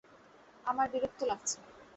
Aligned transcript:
আমার 0.65 0.87
বিরক্ত 0.93 1.19
লাগছে! 1.29 1.57